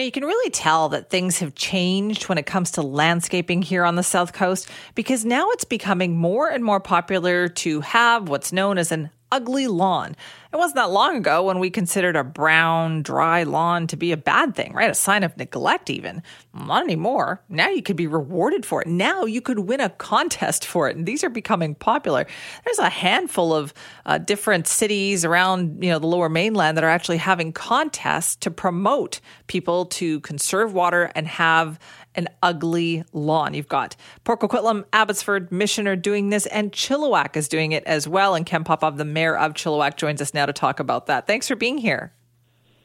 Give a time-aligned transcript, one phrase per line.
[0.00, 3.96] You can really tell that things have changed when it comes to landscaping here on
[3.96, 8.78] the South Coast because now it's becoming more and more popular to have what's known
[8.78, 10.16] as an ugly lawn.
[10.52, 14.16] It wasn't that long ago when we considered a brown, dry lawn to be a
[14.16, 14.90] bad thing, right?
[14.90, 16.24] A sign of neglect, even.
[16.52, 17.40] Not anymore.
[17.48, 18.88] Now you could be rewarded for it.
[18.88, 20.96] Now you could win a contest for it.
[20.96, 22.26] And these are becoming popular.
[22.64, 23.72] There's a handful of
[24.06, 28.50] uh, different cities around, you know, the lower mainland that are actually having contests to
[28.50, 31.78] promote people to conserve water and have
[32.14, 33.54] an ugly lawn.
[33.54, 38.08] You've got Port Coquitlam, Abbotsford, Mission are doing this, and Chilliwack is doing it as
[38.08, 38.34] well.
[38.34, 41.26] And Ken Popove, the mayor of Chilliwack, joins us now to talk about that.
[41.26, 42.12] Thanks for being here.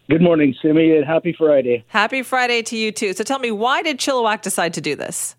[0.09, 1.84] Good morning, Simi, and happy Friday.
[1.88, 3.14] Happy Friday to you too.
[3.14, 5.36] So tell me, why did Chilliwack decide to do this?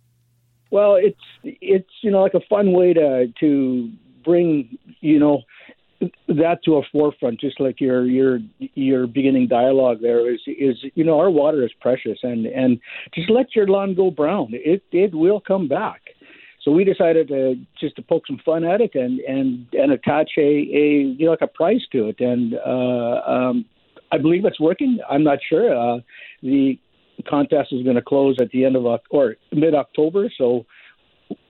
[0.70, 3.90] Well, it's it's you know like a fun way to to
[4.24, 5.42] bring you know
[6.28, 11.04] that to a forefront, just like your your your beginning dialogue there is is you
[11.04, 12.80] know our water is precious and and
[13.14, 14.48] just let your lawn go brown.
[14.52, 16.02] It it will come back.
[16.66, 20.32] So we decided to just to poke some fun at it and and and attach
[20.36, 23.64] a a you know like a price to it and uh, um,
[24.10, 24.98] I believe it's working.
[25.08, 25.72] I'm not sure.
[25.72, 26.00] Uh,
[26.42, 26.76] the
[27.28, 30.66] contest is going to close at the end of or mid October, so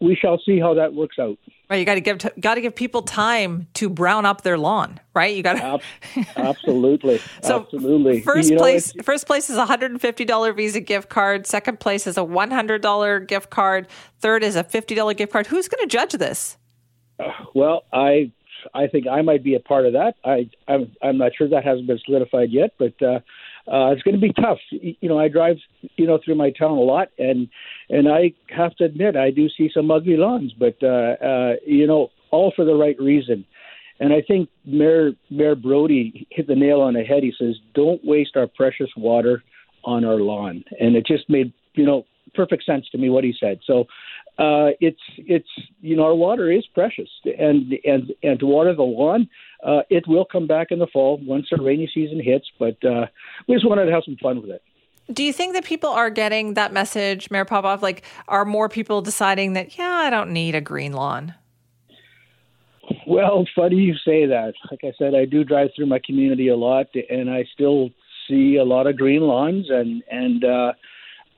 [0.01, 1.39] we shall see how that works out.
[1.69, 4.57] Right, you got to give t- got to give people time to brown up their
[4.57, 5.35] lawn, right?
[5.35, 5.81] You got
[6.15, 8.21] to absolutely, so absolutely.
[8.21, 11.45] First you place, know, first place is a hundred and fifty dollar Visa gift card.
[11.47, 13.89] Second place is a one hundred dollar gift card.
[14.21, 15.49] Third is a fifty dollar gift card.
[15.49, 16.57] Who's going to judge this?
[17.19, 18.31] Uh, well, I
[18.75, 20.15] I think I might be a part of that.
[20.25, 23.21] I I'm I'm not sure that hasn't been solidified yet, but uh,
[23.69, 24.59] uh, it's going to be tough.
[24.71, 25.57] You know, I drive,
[25.97, 27.49] you know, through my town a lot, and
[27.89, 31.87] and I have to admit I do see some ugly lawns, but uh, uh, you
[31.87, 33.45] know, all for the right reason.
[33.99, 37.23] And I think Mayor Mayor Brody hit the nail on the head.
[37.23, 39.43] He says, "Don't waste our precious water
[39.85, 43.35] on our lawn," and it just made you know perfect sense to me what he
[43.39, 43.59] said.
[43.65, 43.87] So
[44.39, 45.49] uh, it's it's
[45.81, 49.29] you know our water is precious, and and and to water the lawn,
[49.65, 52.47] uh, it will come back in the fall once the rainy season hits.
[52.59, 53.07] But uh,
[53.49, 54.63] we just wanted to have some fun with it.
[55.11, 57.81] Do you think that people are getting that message, Mayor Popove?
[57.81, 61.35] Like, are more people deciding that yeah, I don't need a green lawn?
[63.07, 64.55] Well, funny you say that.
[64.71, 67.91] Like I said, I do drive through my community a lot, and I still
[68.29, 70.73] see a lot of green lawns, and and uh,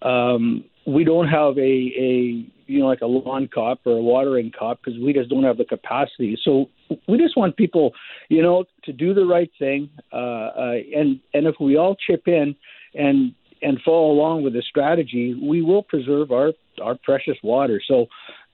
[0.06, 4.52] um, we don't have a a you know like a lawn cop or a watering
[4.56, 6.38] cop because we just don't have the capacity.
[6.44, 6.66] So
[7.08, 7.92] we just want people,
[8.28, 12.28] you know, to do the right thing, uh, uh, and and if we all chip
[12.28, 12.54] in
[12.94, 17.80] and and follow along with the strategy, we will preserve our our precious water.
[17.86, 18.06] So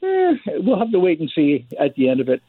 [0.03, 2.41] eh, we'll have to wait and see at the end of it.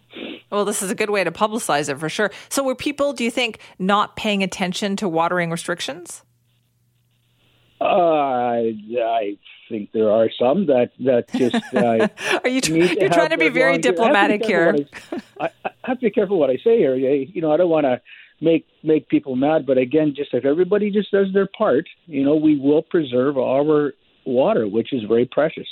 [0.52, 2.32] Well, this is a good way to publicize it for sure.
[2.50, 6.24] So, were people, do you think, not paying attention to watering restrictions?
[7.82, 9.38] Uh, I, I
[9.70, 11.56] think there are some that that just.
[11.76, 12.08] Uh,
[12.44, 12.62] are you?
[12.74, 14.76] you're trying to be very diplomatic here.
[15.40, 16.96] I, I, have to be careful what I say here.
[16.96, 18.02] You know, I don't want to
[18.40, 22.36] make make people mad, but again, just if everybody just does their part, you know,
[22.36, 23.94] we will preserve our
[24.26, 25.68] water, which is very precious.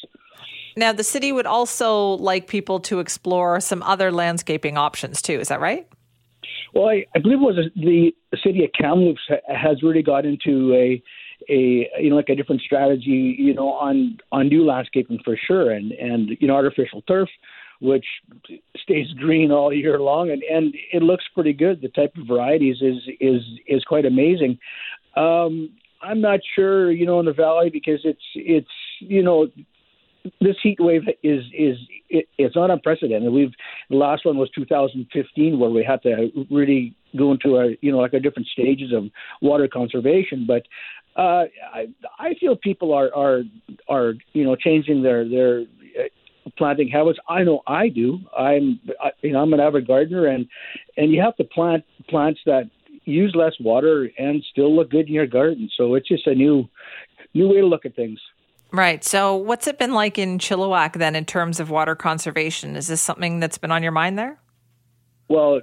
[0.76, 5.40] Now, the city would also like people to explore some other landscaping options too.
[5.40, 5.88] Is that right?
[6.74, 8.12] Well, I, I believe it was the
[8.44, 11.02] city of Kamloops has really got into a
[11.50, 15.72] a you know like a different strategy you know on on new landscaping for sure
[15.72, 17.30] and and you know artificial turf
[17.80, 18.06] which
[18.78, 22.78] stays green all year long and and it looks pretty good the type of varieties
[22.82, 24.58] is is is quite amazing
[25.16, 25.70] um
[26.02, 28.68] i'm not sure you know in the valley because it's it's
[29.00, 29.48] you know
[30.40, 31.78] this heat wave is is
[32.10, 33.32] it, it's not unprecedented.
[33.32, 33.52] We've
[33.90, 38.00] the last one was 2015 where we had to really go into a you know
[38.00, 39.06] like a different stages of
[39.42, 40.46] water conservation.
[40.48, 40.64] But
[41.16, 41.88] uh, I,
[42.20, 43.44] I feel people are are
[43.88, 47.20] are you know changing their their uh, planting habits.
[47.28, 48.20] I know I do.
[48.38, 50.48] I'm I, you know I'm an avid gardener, and
[50.98, 52.70] and you have to plant plants that
[53.06, 55.70] use less water and still look good in your garden.
[55.78, 56.68] So it's just a new
[57.34, 58.20] new way to look at things.
[58.72, 59.04] Right.
[59.04, 62.76] So what's it been like in Chilliwack then in terms of water conservation?
[62.76, 64.40] Is this something that's been on your mind there?
[65.30, 65.62] Well,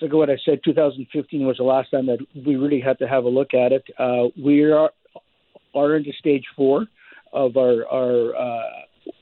[0.00, 3.24] so what I said, 2015 was the last time that we really had to have
[3.24, 3.84] a look at it.
[3.98, 4.90] Uh, we are
[5.74, 6.86] are into stage four
[7.32, 8.70] of our our uh,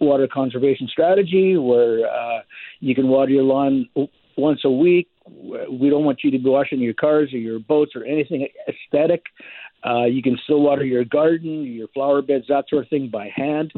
[0.01, 2.41] water conservation strategy, where uh,
[2.81, 3.89] you can water your lawn
[4.37, 5.09] once a week.
[5.27, 9.25] We don't want you to be washing your cars or your boats or anything aesthetic.
[9.85, 13.29] Uh, you can still water your garden, your flower beds, that sort of thing by
[13.35, 13.73] hand.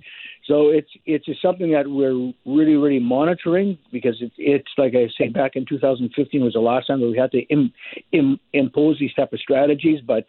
[0.46, 5.08] So it's it's just something that we're really really monitoring because it's it's like I
[5.18, 7.72] say back in 2015 was the last time that we had to Im,
[8.12, 10.26] Im, impose these type of strategies, but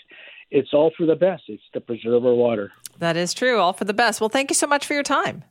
[0.49, 1.43] it's all for the best.
[1.47, 2.71] It's to preserve our water.
[2.99, 3.59] That is true.
[3.59, 4.19] All for the best.
[4.21, 5.43] Well, thank you so much for your time.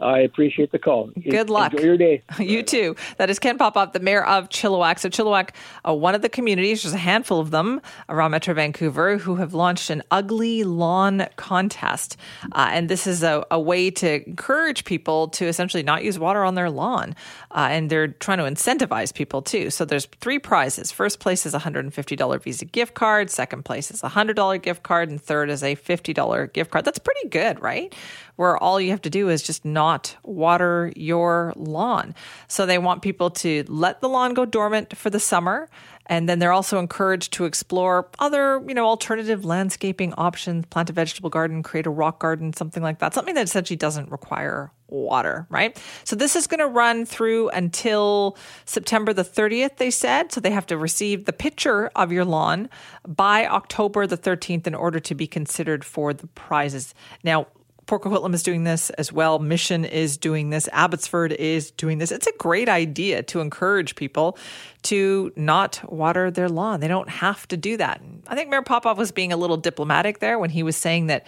[0.00, 1.10] I appreciate the call.
[1.28, 1.72] Good luck.
[1.72, 2.22] Enjoy your day.
[2.38, 2.94] you too.
[3.16, 5.00] That is Ken Popove, the mayor of Chilliwack.
[5.00, 5.50] So Chilliwack,
[5.86, 9.54] uh, one of the communities, there's a handful of them around Metro Vancouver, who have
[9.54, 12.16] launched an ugly lawn contest.
[12.52, 16.44] Uh, and this is a, a, way to encourage people to essentially not use water
[16.44, 17.16] on their lawn.
[17.50, 19.68] Uh, and they're trying to incentivize people too.
[19.68, 20.92] So there's three prizes.
[20.92, 23.30] First place is a $150 Visa gift card.
[23.30, 25.10] Second place is a $100 gift card.
[25.10, 26.84] And third is a $50 gift card.
[26.84, 27.92] That's pretty good, right?
[28.36, 32.14] Where all you have to do is just not not water your lawn.
[32.46, 35.70] So they want people to let the lawn go dormant for the summer.
[36.10, 40.92] And then they're also encouraged to explore other, you know, alternative landscaping options, plant a
[40.92, 43.14] vegetable garden, create a rock garden, something like that.
[43.14, 45.78] Something that essentially doesn't require water, right?
[46.04, 50.32] So this is going to run through until September the 30th, they said.
[50.32, 52.70] So they have to receive the picture of your lawn
[53.06, 56.94] by October the 13th in order to be considered for the prizes.
[57.22, 57.48] Now,
[57.88, 59.38] Port Coquitlam is doing this as well.
[59.38, 60.68] Mission is doing this.
[60.72, 62.12] Abbotsford is doing this.
[62.12, 64.38] It's a great idea to encourage people
[64.82, 66.80] to not water their lawn.
[66.80, 68.02] They don't have to do that.
[68.26, 71.26] I think Mayor Popove was being a little diplomatic there when he was saying that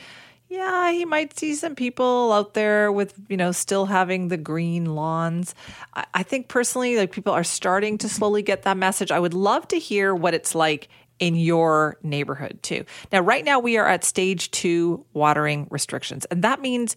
[0.51, 4.97] yeah, he might see some people out there with, you know, still having the green
[4.97, 5.55] lawns.
[5.95, 9.13] I, think personally, like people are starting to slowly get that message.
[9.13, 10.89] I would love to hear what it's like
[11.21, 12.85] in your neighborhood too.
[13.13, 16.97] Now, right now we are at stage two watering restrictions, and that means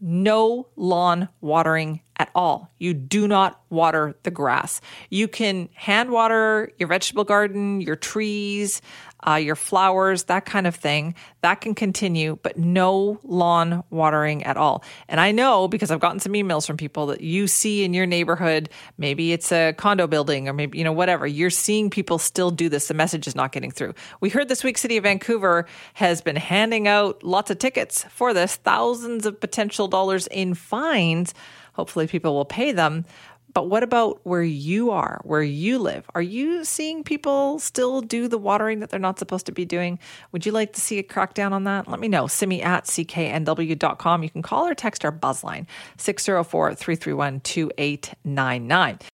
[0.00, 2.72] no lawn watering at all.
[2.78, 4.80] You do not water the grass.
[5.10, 8.80] You can hand water your vegetable garden, your trees,
[9.26, 11.14] uh, your flowers, that kind of thing.
[11.40, 14.84] That can continue, but no lawn watering at all.
[15.08, 18.06] And I know because I've gotten some emails from people that you see in your
[18.06, 18.68] neighborhood,
[18.98, 21.26] maybe it's a condo building or maybe, you know, whatever.
[21.26, 22.88] You're seeing people still do this.
[22.88, 23.94] The message is not getting through.
[24.20, 28.32] We heard this week City of Vancouver has been handing out lots of tickets for
[28.32, 31.34] this, thousands of potential dollars in fines.
[31.76, 33.04] Hopefully, people will pay them.
[33.56, 36.04] But what about where you are, where you live?
[36.14, 39.98] Are you seeing people still do the watering that they're not supposed to be doing?
[40.32, 41.88] Would you like to see a crackdown on that?
[41.88, 42.26] Let me know.
[42.26, 44.22] Simi at cknw.com.
[44.22, 45.64] You can call or text our buzzline
[45.96, 48.98] 604 331 2899.